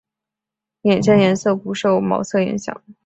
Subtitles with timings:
[0.81, 2.81] 眼镜颜色不受毛色影响。